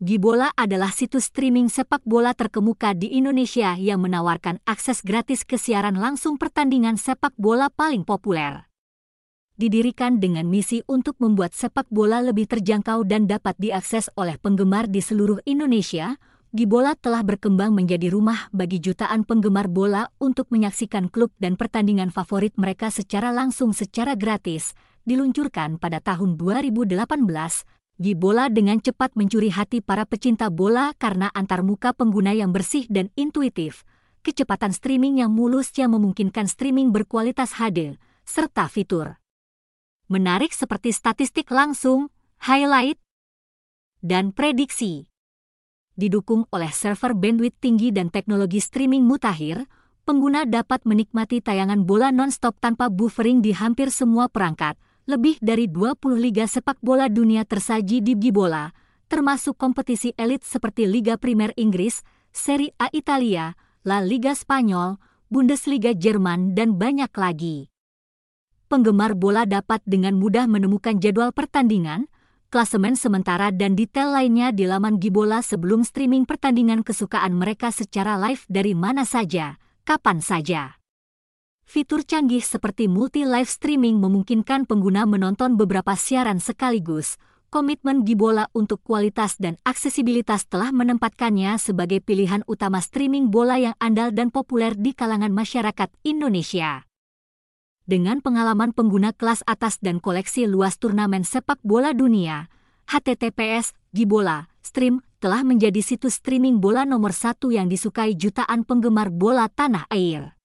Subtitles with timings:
[0.00, 6.00] Gibola adalah situs streaming sepak bola terkemuka di Indonesia yang menawarkan akses gratis ke siaran
[6.00, 8.64] langsung pertandingan sepak bola paling populer.
[9.60, 15.04] Didirikan dengan misi untuk membuat sepak bola lebih terjangkau dan dapat diakses oleh penggemar di
[15.04, 16.16] seluruh Indonesia,
[16.48, 22.56] Gibola telah berkembang menjadi rumah bagi jutaan penggemar bola untuk menyaksikan klub dan pertandingan favorit
[22.56, 24.72] mereka secara langsung secara gratis.
[25.04, 26.96] Diluncurkan pada tahun 2018,
[28.00, 33.84] Gibola dengan cepat mencuri hati para pecinta bola karena antarmuka pengguna yang bersih dan intuitif,
[34.24, 39.20] kecepatan streaming yang mulus yang memungkinkan streaming berkualitas HD, serta fitur.
[40.08, 42.08] Menarik seperti statistik langsung,
[42.40, 42.96] highlight,
[44.00, 45.04] dan prediksi.
[45.92, 49.68] Didukung oleh server bandwidth tinggi dan teknologi streaming mutakhir,
[50.08, 54.80] pengguna dapat menikmati tayangan bola non-stop tanpa buffering di hampir semua perangkat.
[55.10, 58.70] Lebih dari 20 liga sepak bola dunia tersaji di Gibola,
[59.10, 66.54] termasuk kompetisi elit seperti Liga Primer Inggris, Serie A Italia, La Liga Spanyol, Bundesliga Jerman,
[66.54, 67.74] dan banyak lagi.
[68.70, 72.06] Penggemar bola dapat dengan mudah menemukan jadwal pertandingan,
[72.54, 78.46] klasemen sementara dan detail lainnya di laman Gibola sebelum streaming pertandingan kesukaan mereka secara live
[78.46, 80.79] dari mana saja, kapan saja.
[81.70, 87.14] Fitur canggih seperti multi live streaming memungkinkan pengguna menonton beberapa siaran sekaligus.
[87.46, 94.10] Komitmen Gibola untuk kualitas dan aksesibilitas telah menempatkannya sebagai pilihan utama streaming bola yang andal
[94.10, 96.90] dan populer di kalangan masyarakat Indonesia
[97.86, 102.46] dengan pengalaman pengguna kelas atas dan koleksi luas turnamen sepak bola dunia,
[102.86, 109.50] HTTPS Gibola Stream telah menjadi situs streaming bola nomor satu yang disukai jutaan penggemar bola
[109.50, 110.39] tanah air.